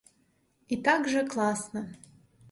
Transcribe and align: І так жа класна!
І 0.75 0.77
так 0.87 1.09
жа 1.15 1.21
класна! 1.33 1.83